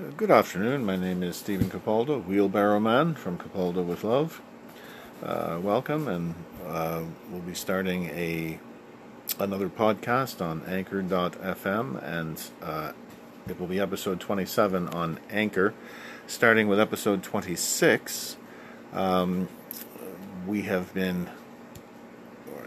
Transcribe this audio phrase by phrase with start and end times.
[0.00, 0.84] Uh, Good afternoon.
[0.84, 4.40] My name is Stephen Capaldo, Wheelbarrow Man from Capaldo with Love.
[5.22, 6.34] Uh, welcome, and
[6.66, 8.58] uh, we'll be starting a
[9.38, 12.92] another podcast on Anchor.fm, and uh,
[13.46, 15.74] it will be episode 27 on Anchor.
[16.26, 18.38] Starting with episode 26,
[18.94, 19.48] um,
[20.46, 21.28] we have been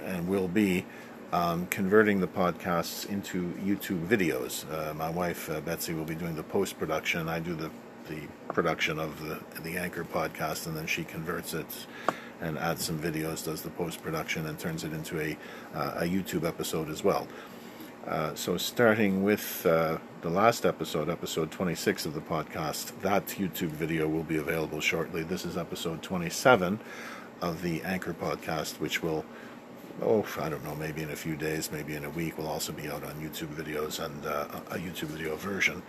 [0.03, 0.85] and will be
[1.33, 4.71] um, converting the podcasts into YouTube videos.
[4.71, 7.27] Uh, my wife uh, Betsy will be doing the post production.
[7.27, 7.71] I do the
[8.07, 11.87] the production of the the Anchor podcast, and then she converts it
[12.39, 15.35] and adds some videos, does the post production, and turns it into a
[15.73, 17.27] uh, a YouTube episode as well.
[18.05, 23.69] Uh, so, starting with uh, the last episode, episode 26 of the podcast, that YouTube
[23.69, 25.23] video will be available shortly.
[25.23, 26.79] This is episode 27
[27.41, 29.25] of the Anchor podcast, which will
[30.01, 32.71] oh, I don't know, maybe in a few days, maybe in a week, will also
[32.71, 35.81] be out on YouTube videos and uh, a YouTube video version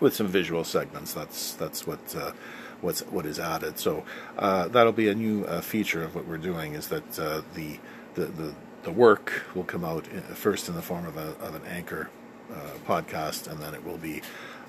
[0.00, 1.12] with some visual segments.
[1.12, 2.32] That's that's what uh,
[2.80, 3.78] what's what is added.
[3.78, 4.04] So
[4.38, 6.74] uh, that'll be a new uh, feature of what we're doing.
[6.74, 7.78] Is that uh, the,
[8.14, 11.54] the the the work will come out in, first in the form of, a, of
[11.54, 12.08] an anchor
[12.52, 14.22] uh, podcast, and then it will be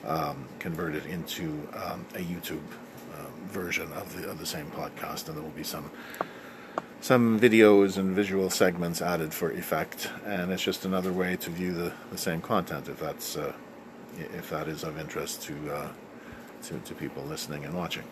[0.05, 2.57] um, converted into um, a YouTube
[3.17, 5.91] um, version of the of the same podcast, and there will be some
[7.01, 11.73] some videos and visual segments added for effect, and it's just another way to view
[11.73, 13.53] the, the same content if that's uh,
[14.17, 15.89] if that is of interest to, uh,
[16.63, 18.03] to to people listening and watching.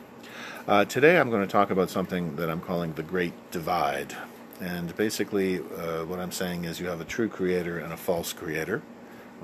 [0.68, 4.16] Uh, today, I'm going to talk about something that I'm calling the Great Divide,
[4.62, 8.34] and basically, uh, what I'm saying is you have a true creator and a false
[8.34, 8.82] creator.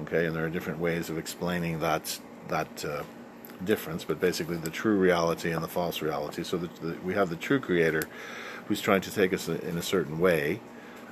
[0.02, 3.03] Okay, and there are different ways of explaining that that uh,
[3.64, 6.44] difference, but basically the true reality and the false reality.
[6.44, 8.03] So that the, we have the true creator
[8.67, 10.59] who's trying to take us in a certain way,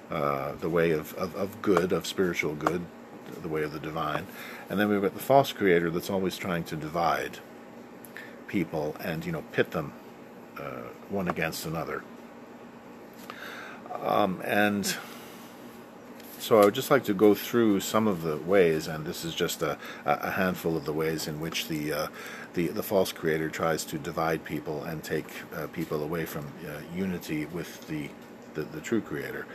[0.09, 2.85] uh, the way of, of, of good, of spiritual good,
[3.41, 4.25] the way of the divine.
[4.69, 7.39] And then we've got the false creator that's always trying to divide
[8.47, 9.93] people and, you know, pit them
[10.57, 12.03] uh, one against another.
[14.01, 14.95] Um, and
[16.51, 19.33] so I would just like to go through some of the ways, and this is
[19.33, 22.07] just a, a handful of the ways in which the uh,
[22.55, 26.81] the, the false creator tries to divide people and take uh, people away from uh,
[26.93, 28.09] unity with the
[28.53, 29.45] the, the true creator.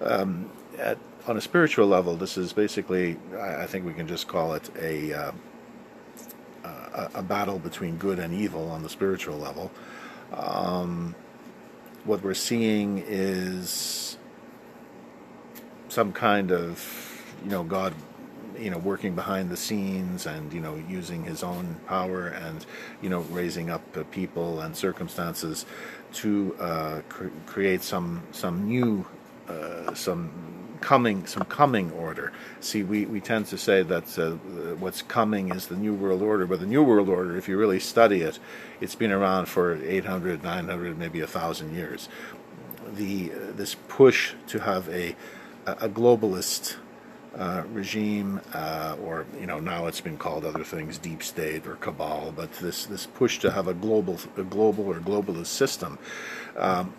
[0.00, 0.48] Um,
[0.78, 4.54] at, on a spiritual level, this is basically, I, I think we can just call
[4.54, 5.32] it a, uh,
[6.62, 9.72] a, a battle between good and evil on the spiritual level.
[10.32, 11.16] Um,
[12.04, 14.15] what we're seeing is
[15.96, 17.94] some kind of, you know, God
[18.58, 22.64] you know working behind the scenes and you know using his own power and
[23.02, 25.66] you know raising up people and circumstances
[26.12, 29.06] to uh, cr- create some some new
[29.48, 30.30] uh, some
[30.80, 32.32] coming some coming order.
[32.60, 34.30] See we, we tend to say that uh,
[34.76, 37.80] what's coming is the new world order but the new world order if you really
[37.80, 38.38] study it
[38.80, 42.08] it's been around for 800 900 maybe a thousand years.
[42.94, 45.16] The uh, this push to have a
[45.66, 46.76] a globalist
[47.36, 51.76] uh, regime, uh, or you know now it's been called other things, deep state or
[51.76, 52.32] cabal.
[52.34, 55.98] But this this push to have a global a global or globalist system.
[56.56, 56.94] Um,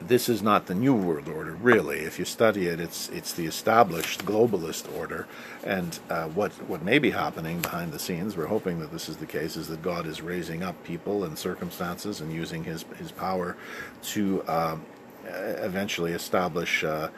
[0.00, 2.00] this is not the new world order, really.
[2.00, 5.26] If you study it, it's it's the established globalist order.
[5.64, 9.16] And uh, what what may be happening behind the scenes, we're hoping that this is
[9.16, 13.10] the case, is that God is raising up people and circumstances and using His His
[13.10, 13.56] power
[14.04, 14.76] to uh,
[15.24, 17.08] eventually establish uh,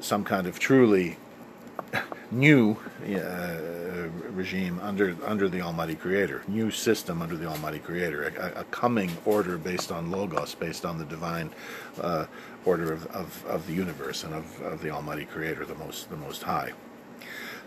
[0.00, 1.16] some kind of truly
[2.30, 3.56] new uh,
[4.30, 9.10] regime under under the Almighty Creator, new system under the Almighty Creator, a, a coming
[9.24, 11.50] order based on Logos, based on the divine
[12.00, 12.26] uh,
[12.64, 16.16] order of, of, of, the universe and of, of the Almighty Creator, the most the
[16.16, 16.72] Most High.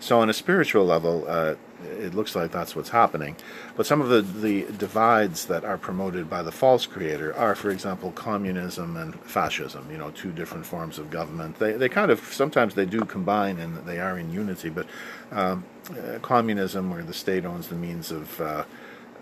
[0.04, 1.56] So, on a spiritual level, uh,
[1.98, 3.38] it looks like that's what's happening.
[3.78, 7.70] But some of the, the divides that are promoted by the false creator are, for
[7.70, 11.58] example, communism and fascism, you know, two different forms of government.
[11.58, 14.88] They, they kind of, sometimes they do combine and they are in unity, but
[15.32, 18.66] um, uh, communism, where the state owns the means of, uh,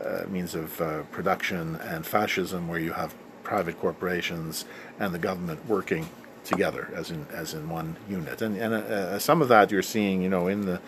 [0.04, 3.13] uh means of uh, production, and fascism, where you have
[3.44, 4.66] private corporations
[5.00, 6.10] and the government working
[6.44, 8.42] together as in as in one unit.
[8.42, 10.82] And and uh, some of that you're seeing, you know, in the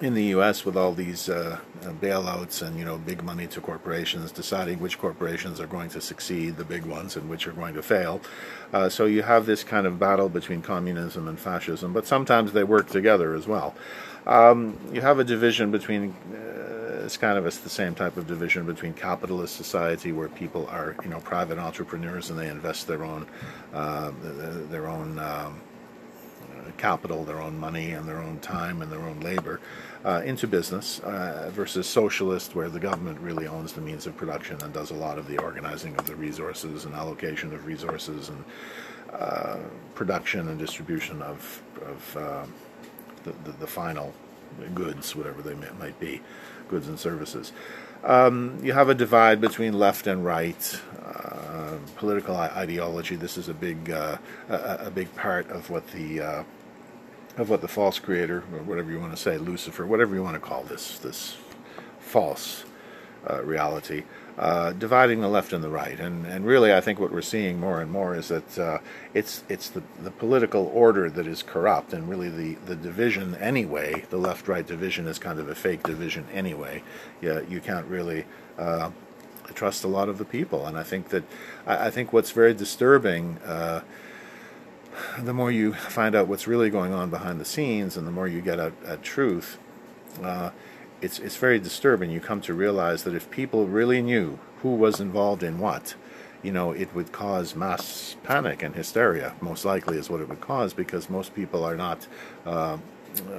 [0.00, 0.64] in the U.S.
[0.64, 5.60] with all these uh, bailouts and you know big money to corporations, deciding which corporations
[5.60, 8.20] are going to succeed, the big ones, and which are going to fail.
[8.72, 12.64] Uh, so you have this kind of battle between communism and fascism, but sometimes they
[12.64, 13.74] work together as well.
[14.26, 18.26] Um, you have a division between uh, it's kind of a, the same type of
[18.26, 23.04] division between capitalist society, where people are you know private entrepreneurs and they invest their
[23.04, 23.26] own
[23.72, 24.10] uh,
[24.70, 25.60] their own um,
[26.76, 29.60] capital, their own money, and their own time and their own labor
[30.04, 34.56] uh, into business uh, versus socialist, where the government really owns the means of production
[34.62, 38.44] and does a lot of the organizing of the resources and allocation of resources and
[39.12, 39.56] uh,
[39.94, 42.46] production and distribution of, of uh,
[43.24, 44.12] the, the, the, final
[44.74, 46.20] goods, whatever they might be,
[46.68, 47.52] goods and services.
[48.04, 50.80] Um, you have a divide between left and right.
[51.04, 53.16] Uh, political ideology.
[53.16, 54.18] This is a big, uh,
[54.48, 56.44] a, a, big part of what the uh,
[57.38, 60.34] of what the false creator, or whatever you want to say, Lucifer, whatever you want
[60.34, 61.36] to call this, this
[62.00, 62.64] false
[63.30, 64.02] uh, reality,
[64.38, 65.98] uh, dividing the left and the right.
[65.98, 68.78] And, and really, I think what we're seeing more and more is that uh,
[69.14, 74.04] it's, it's the, the political order that is corrupt, and really the, the division anyway,
[74.10, 76.82] the left right division is kind of a fake division anyway.
[77.20, 78.24] Yeah, you can't really.
[78.56, 78.90] Uh,
[79.54, 81.24] trust a lot of the people, and I think that
[81.66, 83.80] I, I think what's very disturbing uh,
[85.18, 88.28] the more you find out what's really going on behind the scenes and the more
[88.28, 89.58] you get at, at truth,
[90.22, 90.50] uh,
[91.00, 92.10] it's, it's very disturbing.
[92.10, 95.94] You come to realize that if people really knew who was involved in what,
[96.42, 100.40] you know, it would cause mass panic and hysteria, most likely is what it would
[100.40, 102.06] cause, because most people are not
[102.46, 102.78] uh,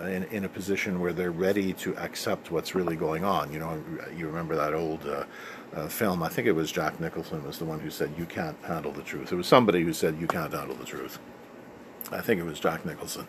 [0.04, 3.54] in, in a position where they're ready to accept what's really going on.
[3.54, 3.84] You know,
[4.18, 5.24] you remember that old uh,
[5.74, 8.58] uh, film, I think it was Jack Nicholson was the one who said, you can't
[8.64, 9.32] handle the truth.
[9.32, 11.20] It was somebody who said, you can't handle the truth.
[12.12, 13.28] I think it was Jack Nicholson.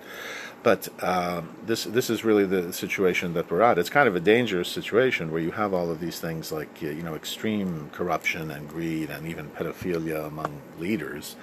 [0.63, 3.79] But um, this this is really the situation that we're at.
[3.79, 7.03] It's kind of a dangerous situation where you have all of these things like you
[7.03, 11.37] know extreme corruption and greed and even pedophilia among leaders.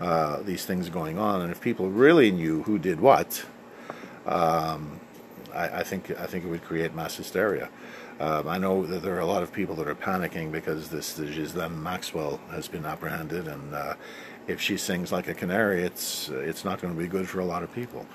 [0.00, 3.44] Uh, these things going on, and if people really knew who did what,
[4.24, 4.98] um,
[5.52, 7.68] I, I, think I think it would create mass hysteria.
[8.20, 11.14] Um, I know that there are a lot of people that are panicking because this,
[11.14, 13.94] this Ghislaine Maxwell has been apprehended, and uh,
[14.46, 17.44] if she sings like a canary, it's it's not going to be good for a
[17.44, 18.06] lot of people.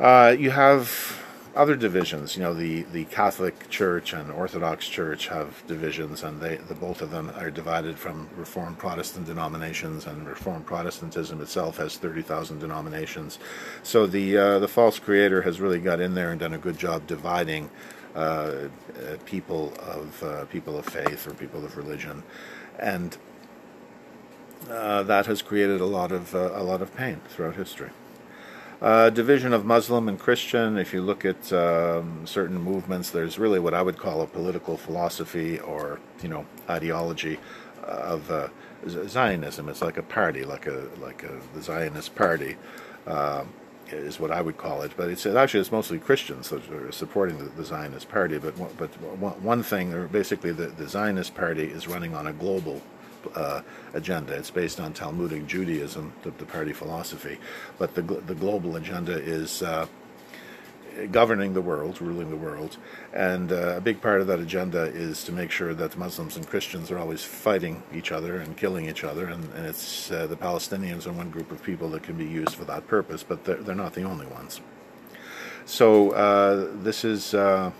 [0.00, 1.20] Uh, you have
[1.54, 2.34] other divisions.
[2.34, 7.02] You know, the, the Catholic Church and Orthodox Church have divisions, and they the both
[7.02, 12.60] of them are divided from Reformed Protestant denominations, and Reformed Protestantism itself has thirty thousand
[12.60, 13.38] denominations.
[13.82, 16.78] So the uh, the false creator has really got in there and done a good
[16.78, 17.68] job dividing
[18.14, 18.68] uh, uh
[19.26, 22.22] people of uh, people of faith or people of religion,
[22.78, 23.18] and
[24.70, 27.90] uh, that has created a lot of a lot of pain throughout history.
[28.80, 30.78] Uh, division of Muslim and Christian.
[30.78, 34.78] If you look at um, certain movements, there's really what I would call a political
[34.78, 37.38] philosophy or you know ideology
[37.82, 38.48] of uh,
[38.88, 39.68] Zionism.
[39.68, 42.56] It's like a party, like a like a the Zionist party.
[43.06, 43.52] Um,
[43.92, 47.38] is what I would call it, but it's actually it's mostly Christians that are supporting
[47.38, 48.38] the, the Zionist party.
[48.38, 48.90] But but
[49.40, 52.80] one thing, or basically, the, the Zionist party is running on a global
[53.34, 53.62] uh,
[53.94, 54.34] agenda.
[54.34, 57.38] It's based on Talmudic Judaism, the, the, party philosophy,
[57.78, 59.62] but the the global agenda is.
[59.62, 59.86] Uh,
[61.12, 62.76] governing the world, ruling the world,
[63.12, 66.46] and uh, a big part of that agenda is to make sure that Muslims and
[66.46, 70.36] Christians are always fighting each other and killing each other, and, and it's uh, the
[70.36, 73.62] Palestinians are one group of people that can be used for that purpose, but they're,
[73.62, 74.60] they're not the only ones.
[75.64, 77.70] So uh, this is uh,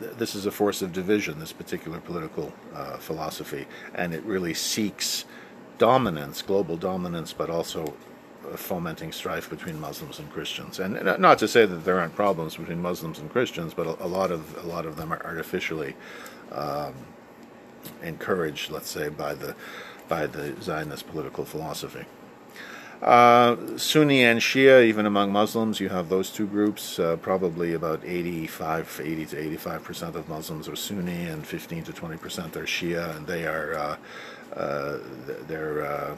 [0.00, 5.24] this is a force of division, this particular political uh, philosophy, and it really seeks
[5.78, 7.94] dominance, global dominance, but also
[8.46, 10.78] uh, fomenting strife between Muslims and Christians.
[10.78, 14.04] And, and not to say that there aren't problems between Muslims and Christians, but a,
[14.04, 15.94] a lot of a lot of them are artificially
[16.52, 16.94] um,
[18.02, 19.54] encouraged, let's say, by the
[20.08, 22.04] by the Zionist political philosophy.
[23.02, 26.98] Uh, Sunni and Shia, even among Muslims, you have those two groups.
[26.98, 31.92] Uh, probably about 85, 80 to 85 percent of Muslims are Sunni, and 15 to
[31.94, 33.96] 20 percent are Shia, and they are uh,
[34.54, 34.98] uh
[35.48, 36.14] they're uh,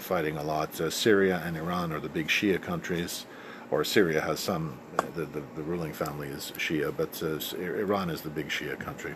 [0.00, 0.74] fighting a lot.
[0.92, 3.26] Syria and Iran are the big Shia countries,
[3.70, 4.76] or Syria has some.
[5.14, 7.22] The, the, the ruling family is Shia, but
[7.60, 9.14] Iran is the big Shia country.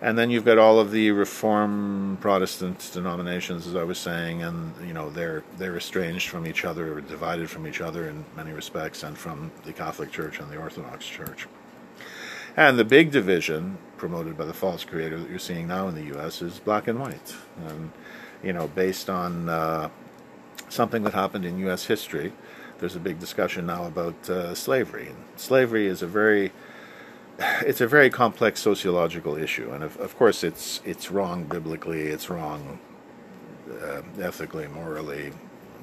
[0.00, 4.72] And then you've got all of the Reform Protestant denominations, as I was saying, and
[4.86, 8.52] you know they're they're estranged from each other, or divided from each other in many
[8.52, 11.48] respects, and from the Catholic Church and the Orthodox Church.
[12.56, 16.14] And the big division promoted by the false creator that you're seeing now in the
[16.14, 16.42] U.S.
[16.42, 17.34] is black and white,
[17.66, 17.90] and
[18.44, 19.88] you know based on uh,
[20.68, 21.86] something that happened in U.S.
[21.86, 22.32] history.
[22.78, 25.08] There's a big discussion now about uh, slavery.
[25.08, 26.52] And slavery is a very
[27.38, 32.28] it's a very complex sociological issue, and of, of course, it's it's wrong biblically, it's
[32.30, 32.78] wrong
[33.82, 35.32] uh, ethically, morally,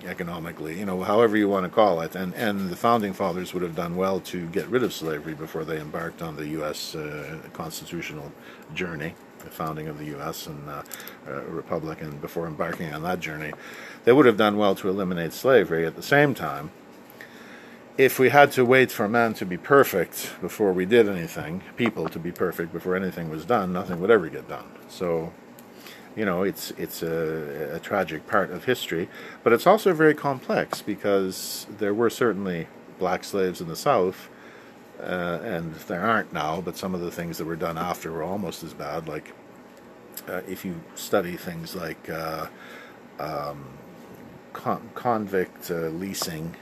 [0.06, 2.16] economically, you know, however you want to call it.
[2.16, 5.64] And and the founding fathers would have done well to get rid of slavery before
[5.64, 6.96] they embarked on the U.S.
[6.96, 8.32] Uh, constitutional
[8.74, 9.16] journey.
[9.40, 10.48] the founding of the U.S.
[10.48, 10.82] and uh,
[11.28, 13.54] uh, Republic, and before embarking on that journey,
[14.04, 15.86] they would have done well to eliminate slavery.
[15.86, 16.72] At the same time,
[17.98, 22.10] if we had to wait for man to be perfect before we did anything, people
[22.10, 24.66] to be perfect before anything was done, nothing would ever get done.
[24.90, 25.32] So,
[26.16, 29.08] you know, it's it's a, a tragic part of history,
[29.44, 32.68] but it's also very complex because there were certainly
[33.00, 34.30] black slaves in the South,
[35.00, 36.62] uh, and there aren't now.
[36.62, 39.08] But some of the things that were done after were almost as bad.
[39.08, 39.34] Like
[40.28, 42.48] uh, if you study things like uh,
[43.20, 43.66] um,
[44.52, 46.56] con- convict uh, leasing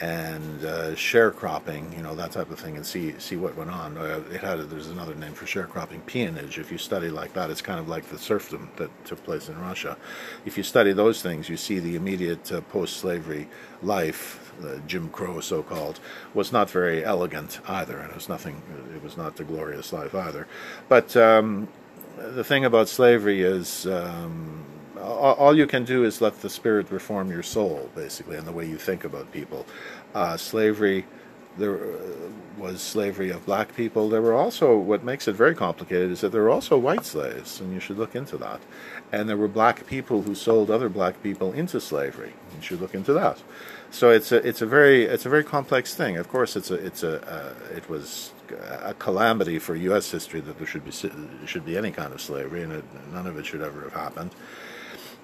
[0.00, 3.96] and uh, sharecropping, you know that type of thing, and see see what went on.
[3.96, 6.58] Uh, it had a, there's another name for sharecropping, peonage.
[6.58, 9.60] If you study like that, it's kind of like the serfdom that took place in
[9.60, 9.96] Russia.
[10.44, 13.48] If you study those things, you see the immediate uh, post-slavery
[13.82, 14.52] life,
[14.86, 16.00] Jim Crow so-called,
[16.32, 18.62] was not very elegant either, and it was nothing.
[18.94, 20.48] It was not the glorious life either.
[20.88, 21.68] But um,
[22.16, 23.86] the thing about slavery is.
[23.86, 24.64] Um,
[25.04, 28.66] all you can do is let the spirit reform your soul, basically, and the way
[28.66, 29.66] you think about people.
[30.14, 31.04] Uh, slavery,
[31.58, 31.98] there uh,
[32.58, 34.08] was slavery of black people.
[34.08, 37.60] There were also, what makes it very complicated is that there were also white slaves,
[37.60, 38.60] and you should look into that.
[39.12, 42.32] And there were black people who sold other black people into slavery.
[42.56, 43.42] You should look into that.
[43.90, 46.16] So it's a it's a very it's a very complex thing.
[46.16, 48.32] Of course, it's a it's a uh, it was
[48.82, 50.10] a calamity for U.S.
[50.10, 50.90] history that there should be
[51.46, 54.32] should be any kind of slavery, and it, none of it should ever have happened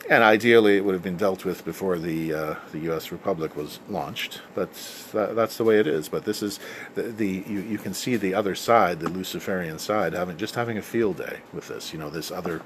[0.09, 3.13] and ideally it would have been dealt with before the uh, the U.S.
[3.13, 4.41] Republic was launched.
[4.55, 4.73] But
[5.13, 6.09] that, that's the way it is.
[6.09, 6.59] But this is
[6.95, 10.79] the, the you, you can see the other side, the Luciferian side, having just having
[10.79, 11.93] a field day with this.
[11.93, 12.63] You know, this other.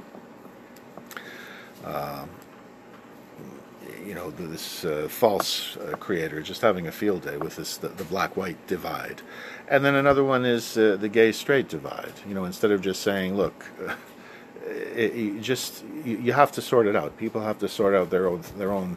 [1.84, 2.30] Um,
[4.06, 7.88] you know this uh, false uh, creator just having a field day with this the,
[7.88, 9.22] the black-white divide,
[9.68, 12.12] and then another one is uh, the gay-straight divide.
[12.28, 13.64] You know, instead of just saying, "Look,
[14.66, 17.16] it, you just you, you, have to sort it out.
[17.16, 18.96] People have to sort out their own their own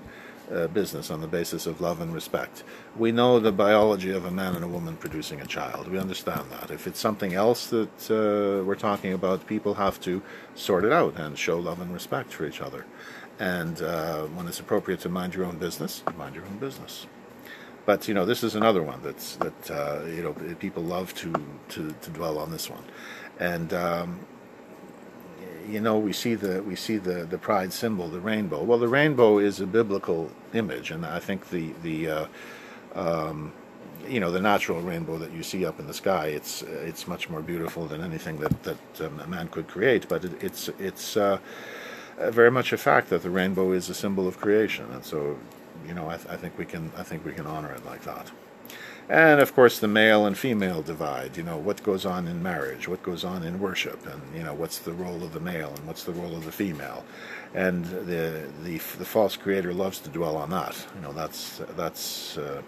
[0.51, 2.63] uh, business on the basis of love and respect.
[2.95, 5.87] We know the biology of a man and a woman producing a child.
[5.89, 6.71] We understand that.
[6.71, 10.21] If it's something else that uh, we're talking about, people have to
[10.55, 12.85] sort it out and show love and respect for each other.
[13.39, 17.07] And uh, when it's appropriate to mind your own business, mind your own business.
[17.85, 21.33] But you know, this is another one that's that uh, you know people love to,
[21.69, 22.83] to to dwell on this one,
[23.39, 23.73] and.
[23.73, 24.19] Um,
[25.67, 28.63] you know, we see the we see the the pride symbol, the rainbow.
[28.63, 32.25] Well, the rainbow is a biblical image, and I think the the uh,
[32.95, 33.51] um,
[34.07, 37.29] you know the natural rainbow that you see up in the sky it's it's much
[37.29, 40.07] more beautiful than anything that that um, a man could create.
[40.07, 41.39] But it, it's it's uh,
[42.17, 45.37] very much a fact that the rainbow is a symbol of creation, and so
[45.87, 48.03] you know I, th- I think we can I think we can honor it like
[48.03, 48.31] that.
[49.09, 51.37] And of course, the male and female divide.
[51.37, 54.53] You know, what goes on in marriage, what goes on in worship, and you know,
[54.53, 57.05] what's the role of the male and what's the role of the female.
[57.53, 60.75] And the the the false creator loves to dwell on that.
[60.95, 62.61] You know, that's that's uh,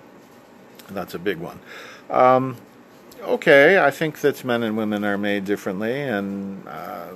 [0.91, 1.59] that's a big one.
[2.09, 2.55] Um,
[3.23, 7.07] okay, I think that men and women are made differently, and uh,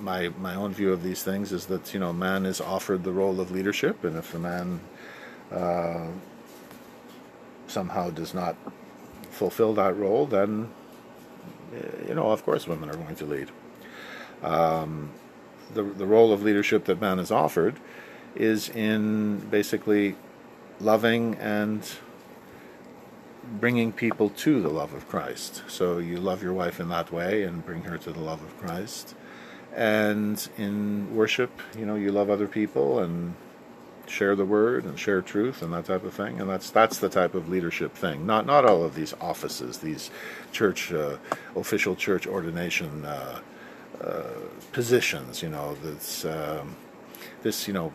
[0.00, 3.12] my my own view of these things is that you know, man is offered the
[3.12, 4.80] role of leadership, and if the man
[5.52, 6.08] uh,
[7.66, 8.56] somehow does not
[9.30, 10.70] fulfill that role, then,
[12.06, 13.50] you know, of course women are going to lead.
[14.42, 15.10] Um,
[15.72, 17.76] the, the role of leadership that man is offered
[18.34, 20.16] is in basically
[20.80, 21.88] loving and
[23.60, 25.62] bringing people to the love of Christ.
[25.68, 28.56] So you love your wife in that way and bring her to the love of
[28.58, 29.14] Christ.
[29.74, 33.34] And in worship, you know, you love other people and
[34.08, 36.40] share the word and share truth and that type of thing.
[36.40, 38.26] And that's that's the type of leadership thing.
[38.26, 40.10] Not not all of these offices, these
[40.52, 41.16] church uh,
[41.56, 43.40] official church ordination uh,
[44.00, 44.22] uh,
[44.72, 45.42] positions.
[45.42, 46.76] You know, this um,
[47.42, 47.92] this you know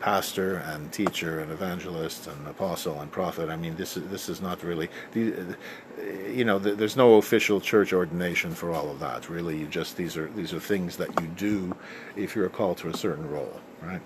[0.00, 3.48] pastor and teacher and evangelist and apostle and prophet.
[3.48, 8.54] I mean, this is this is not really, you know, there's no official church ordination
[8.54, 9.28] for all of that.
[9.28, 11.76] Really, you just these are these are things that you do
[12.16, 14.00] if you're called to a certain role, right?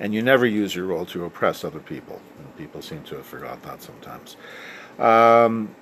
[0.00, 2.20] And you never use your role to oppress other people.
[2.38, 4.36] And people seem to have forgot that sometimes.
[4.98, 5.74] Um,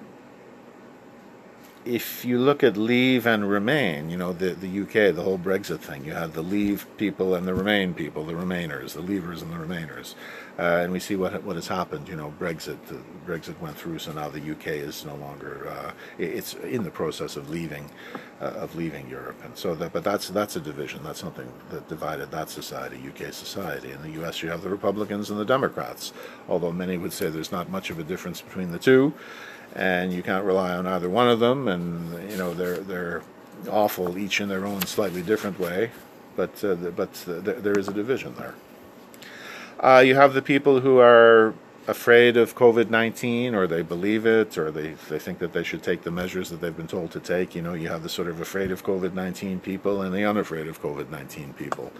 [1.87, 5.79] if you look at leave and remain, you know, the, the UK, the whole Brexit
[5.79, 9.53] thing, you have the leave people and the remain people, the remainers, the leavers and
[9.53, 10.15] the remainers.
[10.59, 12.09] Uh, and we see what what has happened.
[12.09, 12.79] You know, Brexit,
[13.27, 17.37] Brexit went through, so now the UK is no longer, uh, it's in the process
[17.37, 17.91] of leaving,
[18.41, 19.37] uh, of leaving Europe.
[19.45, 21.03] And so that, but that's, that's a division.
[21.05, 23.93] That's something that divided that society, UK society.
[23.93, 26.13] In the US, you have the Republicans and the Democrats,
[26.49, 29.13] although many would say there's not much of a difference between the two
[29.77, 31.69] and you can't rely on either one of them.
[31.69, 33.23] And you know they're they're
[33.71, 35.91] awful, each in their own slightly different way,
[36.35, 38.55] but uh, but there is a division there.
[39.79, 41.55] Uh, you have the people who are
[41.87, 45.83] afraid of COVID 19 or they believe it or they, they think that they should
[45.83, 47.55] take the measures that they've been told to take.
[47.55, 50.67] You know, you have the sort of afraid of COVID 19 people and the unafraid
[50.67, 51.93] of COVID 19 people.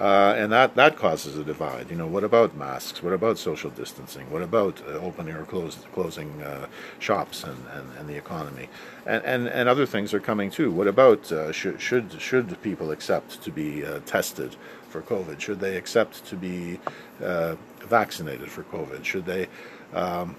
[0.00, 1.90] Uh, and that, that causes a divide.
[1.90, 3.02] You know, what about masks?
[3.02, 4.30] What about social distancing?
[4.30, 6.68] What about uh, opening or close, closing uh,
[6.98, 8.70] shops and, and, and, the economy?
[9.06, 10.70] And, and, and other things are coming too.
[10.70, 14.56] What about uh, should, should, should people accept to be uh, tested
[14.88, 15.40] for COVID?
[15.40, 16.78] Should they accept to be
[17.22, 19.04] uh, vaccinated for COVID?
[19.04, 19.48] Should they
[19.94, 20.36] um,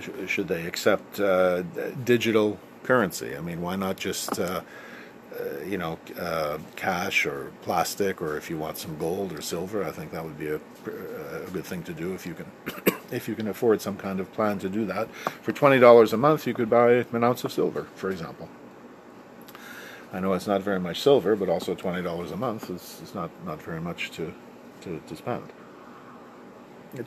[0.00, 1.62] sh- should they accept uh,
[2.04, 3.36] digital currency?
[3.36, 4.60] I mean, why not just uh,
[5.32, 5.98] uh, you know
[6.76, 9.84] cash or plastic, or if you want some gold or silver?
[9.84, 13.28] I think that would be a, a good thing to do if you can if
[13.28, 15.08] you can afford some kind of plan to do that.
[15.42, 18.48] For twenty dollars a month, you could buy an ounce of silver, for example.
[20.12, 23.14] I know it's not very much silver, but also twenty dollars a month is, is
[23.14, 24.32] not, not very much to,
[24.82, 25.44] to, to spend.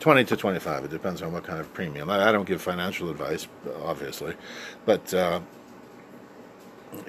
[0.00, 3.08] 20 to 25 it depends on what kind of premium i, I don't give financial
[3.08, 3.46] advice
[3.84, 4.34] obviously
[4.84, 5.38] but uh,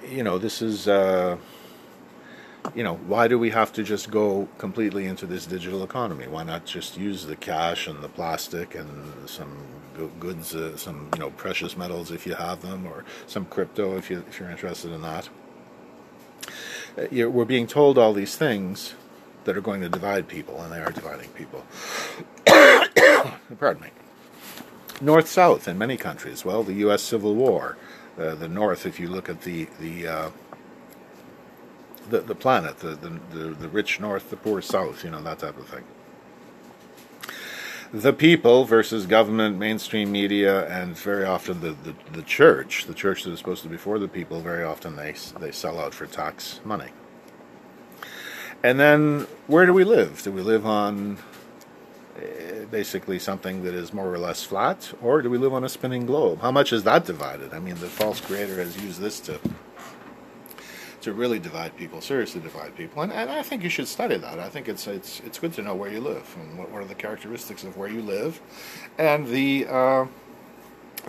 [0.07, 1.37] you know this is uh,
[2.75, 6.43] you know why do we have to just go completely into this digital economy why
[6.43, 8.89] not just use the cash and the plastic and
[9.29, 9.57] some
[10.19, 14.09] goods uh, some you know precious metals if you have them or some crypto if
[14.09, 15.29] you if you're interested in that
[16.97, 18.95] uh, we're being told all these things
[19.43, 21.63] that are going to divide people, and they are dividing people.
[23.59, 23.89] Pardon me.
[25.00, 26.43] North South in many countries.
[26.43, 27.01] Well, the U.S.
[27.01, 27.77] Civil War.
[28.19, 30.29] Uh, the North, if you look at the the uh,
[32.09, 35.57] the, the planet, the, the, the rich North, the poor South, you know that type
[35.57, 35.83] of thing.
[37.93, 43.23] The people versus government, mainstream media, and very often the, the, the church, the church
[43.23, 46.05] that is supposed to be for the people, very often they they sell out for
[46.05, 46.89] tax money.
[48.63, 50.21] And then, where do we live?
[50.23, 51.17] Do we live on
[52.17, 55.69] uh, basically something that is more or less flat, or do we live on a
[55.69, 56.41] spinning globe?
[56.41, 57.53] How much is that divided?
[57.53, 59.39] I mean, the false creator has used this to
[61.08, 64.39] to really divide people, seriously divide people, and, and I think you should study that.
[64.39, 66.86] I think it's it's it's good to know where you live and what, what are
[66.86, 68.41] the characteristics of where you live,
[68.98, 70.06] and the uh,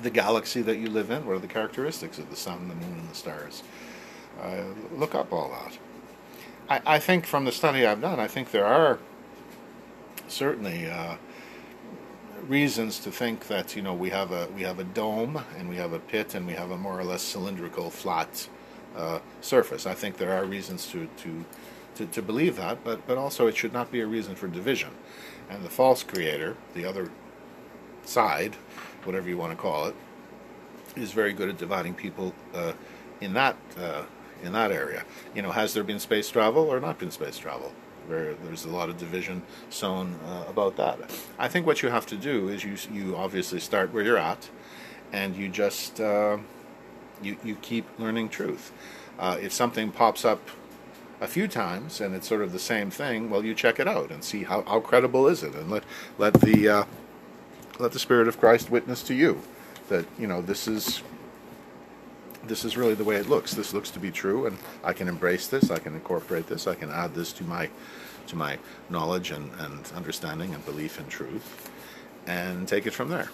[0.01, 1.27] the galaxy that you live in.
[1.27, 3.65] What are the characteristics of the sun, the moon, and the stars?
[4.41, 5.77] Uh, look up all that.
[6.69, 9.01] I, I think from the study I've done, I think there are
[10.29, 11.17] certainly uh,
[12.47, 15.75] reasons to think that you know we have a we have a dome and we
[15.75, 18.49] have a pit and we have a more or less cylindrical flat
[18.97, 19.87] uh, surface.
[19.87, 21.45] I think there are reasons to, to
[21.97, 24.91] to to believe that, but but also it should not be a reason for division.
[25.51, 27.11] And the false creator, the other
[28.05, 28.57] side,
[29.05, 29.95] whatever you want to call it,
[30.97, 32.73] is very good at dividing people uh,
[33.21, 34.03] in that uh,
[34.43, 35.05] in that area.
[35.35, 37.73] You know, has there been space travel or not been space travel?
[38.07, 40.99] Where there's a lot of division sown uh, about that.
[41.39, 44.49] I think what you have to do is you you obviously start where you're at,
[45.13, 46.39] and you just uh,
[47.23, 48.73] you you keep learning truth.
[49.19, 50.41] Uh, if something pops up
[51.21, 54.11] a few times and it's sort of the same thing, well, you check it out
[54.11, 55.85] and see how, how credible is it, and let
[56.19, 56.85] let the uh,
[57.79, 59.43] let the Spirit of Christ witness to you
[59.89, 61.03] that you know this is
[62.45, 63.55] this is really the way it looks.
[63.55, 65.71] This looks to be true, and I can embrace this.
[65.71, 66.67] I can incorporate this.
[66.67, 67.69] I can add this to my
[68.29, 68.59] to my
[68.91, 71.71] knowledge and, and understanding and belief in truth,
[72.27, 73.31] and take it from there.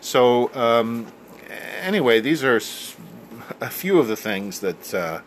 [0.00, 1.06] So, um,
[1.80, 2.56] anyway, these are
[3.60, 5.20] a few of the things that uh,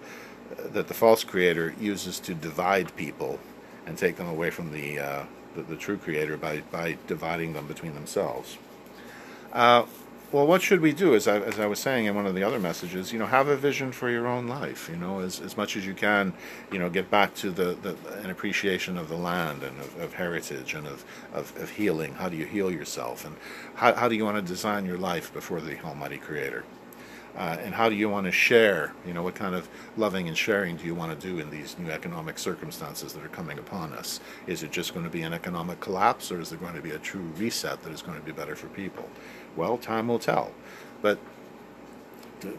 [0.71, 3.39] that the false creator uses to divide people
[3.85, 5.23] and take them away from the uh,
[5.55, 8.57] the, the, true creator by by dividing them between themselves.
[9.53, 9.85] Uh,
[10.35, 11.15] well, what should we do?
[11.15, 13.47] As I, as I was saying in one of the other messages, you know, have
[13.47, 14.89] a vision for your own life.
[14.89, 16.33] You know, as, as much as you can,
[16.73, 20.13] you know, get back to the, the an appreciation of the land and of, of
[20.13, 22.15] heritage and of, of, of, healing.
[22.15, 23.23] How do you heal yourself?
[23.23, 23.37] And
[23.75, 26.65] how, how do you want to design your life before the Almighty Creator?
[27.37, 28.93] Uh, and how do you want to share?
[29.05, 31.77] You know, what kind of loving and sharing do you want to do in these
[31.77, 34.21] new economic circumstances that are coming upon us?
[34.47, 36.91] Is it just going to be an economic collapse, or is there going to be
[36.91, 39.09] a true reset that is going to be better for people?
[39.55, 40.51] Well, time will tell.
[41.01, 41.19] But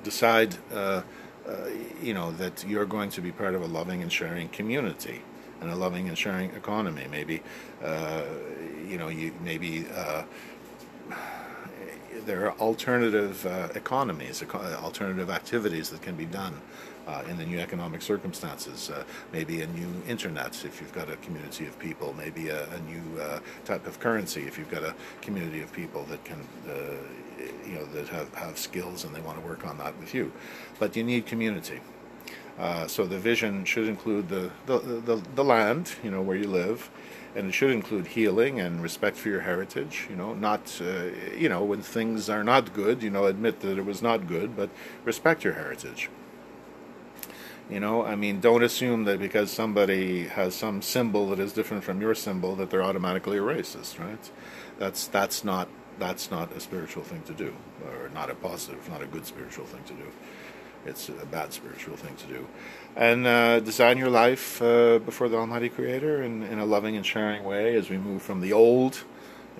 [0.02, 1.02] decide, uh,
[1.46, 1.68] uh,
[2.02, 5.22] you know, that you're going to be part of a loving and sharing community
[5.60, 7.06] and a loving and sharing economy.
[7.10, 7.42] Maybe,
[7.82, 8.22] uh,
[8.86, 10.24] you know, you maybe uh,
[12.24, 16.60] there are alternative uh, economies, alternative activities that can be done
[17.06, 18.90] uh, in the new economic circumstances.
[18.90, 22.14] Uh, maybe a new internet if you've got a community of people.
[22.14, 26.04] Maybe a, a new uh, type of currency if you've got a community of people
[26.04, 26.72] that can, uh,
[27.66, 30.32] you know, that have, have skills and they want to work on that with you.
[30.78, 31.80] But you need community.
[32.58, 36.48] Uh, so the vision should include the, the, the, the land, you know, where you
[36.48, 36.90] live,
[37.36, 40.06] and it should include healing and respect for your heritage.
[40.08, 43.78] You know, not uh, you know when things are not good, you know, admit that
[43.78, 44.70] it was not good, but
[45.04, 46.08] respect your heritage.
[47.68, 51.82] You know, I mean, don't assume that because somebody has some symbol that is different
[51.84, 54.30] from your symbol that they're automatically a racist, right?
[54.78, 55.68] That's that's not
[55.98, 59.66] that's not a spiritual thing to do, or not a positive, not a good spiritual
[59.66, 60.10] thing to do.
[60.84, 62.46] It's a bad spiritual thing to do.
[62.96, 67.04] And uh, design your life uh, before the Almighty Creator in, in, a loving and
[67.04, 69.04] sharing way as we move from the old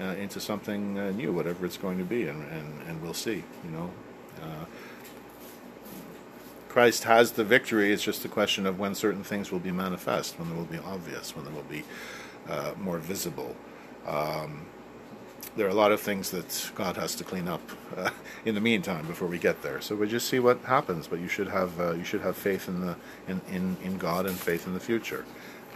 [0.00, 3.42] uh, into something uh, new, whatever it's going to be, and, and, and we'll see,
[3.64, 3.90] you know.
[4.42, 4.64] Uh,
[6.68, 7.92] Christ has the victory.
[7.92, 10.78] It's just a question of when certain things will be manifest, when they will be
[10.78, 11.84] obvious, when they will be
[12.48, 13.56] uh, more visible.
[14.06, 14.66] Um,
[15.56, 17.62] there are a lot of things that God has to clean up
[17.96, 18.10] uh,
[18.44, 19.80] in the meantime before we get there.
[19.80, 21.06] So we just see what happens.
[21.06, 24.26] But you should have uh, you should have faith in the in, in, in God
[24.26, 25.24] and faith in the future,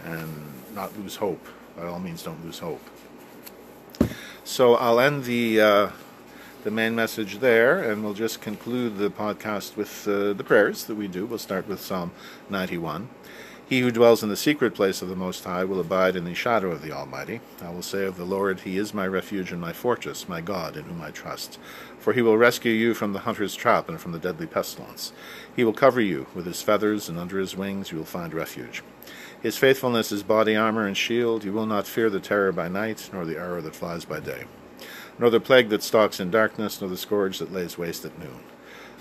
[0.05, 0.29] and
[0.75, 1.45] not lose hope.
[1.75, 2.81] By all means, don't lose hope.
[4.43, 5.89] So I'll end the uh,
[6.63, 10.95] the main message there, and we'll just conclude the podcast with uh, the prayers that
[10.95, 11.25] we do.
[11.25, 12.11] We'll start with Psalm
[12.49, 13.09] 91.
[13.71, 16.33] He who dwells in the secret place of the Most High will abide in the
[16.33, 17.39] shadow of the Almighty.
[17.61, 20.75] I will say of the Lord, He is my refuge and my fortress, my God,
[20.75, 21.57] in whom I trust.
[21.97, 25.13] For he will rescue you from the hunter's trap and from the deadly pestilence.
[25.55, 28.83] He will cover you with his feathers, and under his wings you will find refuge.
[29.41, 31.45] His faithfulness is body armor and shield.
[31.45, 34.47] You will not fear the terror by night, nor the arrow that flies by day,
[35.17, 38.41] nor the plague that stalks in darkness, nor the scourge that lays waste at noon.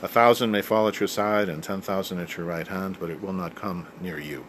[0.01, 3.11] A thousand may fall at your side, and ten thousand at your right hand, but
[3.11, 4.47] it will not come near you.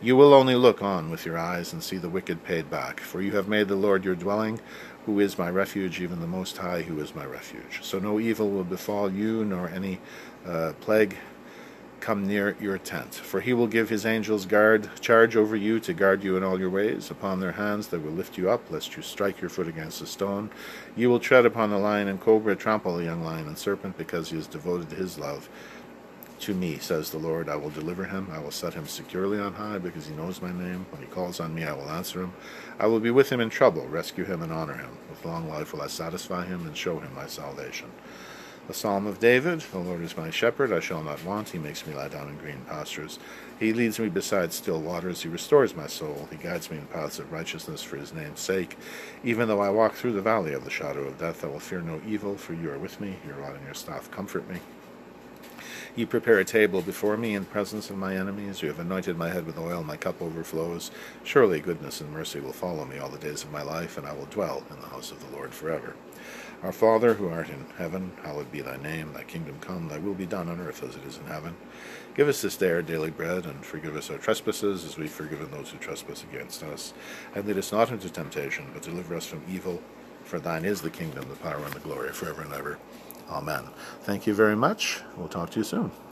[0.00, 3.22] You will only look on with your eyes and see the wicked paid back, for
[3.22, 4.60] you have made the Lord your dwelling,
[5.06, 7.80] who is my refuge, even the Most High, who is my refuge.
[7.82, 10.00] So no evil will befall you, nor any
[10.46, 11.16] uh, plague
[12.00, 13.14] come near your tent.
[13.14, 16.60] For he will give his angels guard charge over you to guard you in all
[16.60, 17.10] your ways.
[17.10, 20.06] Upon their hands they will lift you up, lest you strike your foot against a
[20.06, 20.50] stone.
[20.96, 24.28] You will tread upon the lion and cobra, trample the young lion and serpent, because
[24.28, 25.48] he has devoted his love
[26.40, 27.48] to me, says the Lord.
[27.48, 28.28] I will deliver him.
[28.32, 30.86] I will set him securely on high because he knows my name.
[30.90, 32.32] When he calls on me, I will answer him.
[32.78, 34.98] I will be with him in trouble, rescue him, and honor him.
[35.08, 37.90] With long life will I satisfy him and show him my salvation.
[38.66, 41.50] The Psalm of David The Lord is my shepherd, I shall not want.
[41.50, 43.18] He makes me lie down in green pastures.
[43.60, 45.22] He leads me beside still waters.
[45.22, 46.28] He restores my soul.
[46.30, 48.78] He guides me in paths of righteousness for his name's sake.
[49.22, 51.82] Even though I walk through the valley of the shadow of death, I will fear
[51.82, 53.16] no evil, for you are with me.
[53.26, 54.60] Your rod and your staff comfort me.
[55.96, 58.60] You prepare a table before me in the presence of my enemies.
[58.60, 60.90] You have anointed my head with oil, my cup overflows.
[61.22, 64.12] Surely goodness and mercy will follow me all the days of my life, and I
[64.12, 65.94] will dwell in the house of the Lord forever.
[66.64, 69.12] Our Father, who art in heaven, hallowed be thy name.
[69.12, 71.54] Thy kingdom come, thy will be done on earth as it is in heaven.
[72.16, 75.52] Give us this day our daily bread, and forgive us our trespasses, as we've forgiven
[75.52, 76.92] those who trespass against us.
[77.36, 79.80] And lead us not into temptation, but deliver us from evil.
[80.24, 82.80] For thine is the kingdom, the power, and the glory, forever and ever.
[83.30, 83.64] Amen.
[84.02, 85.00] Thank you very much.
[85.16, 85.90] We'll talk to you soon.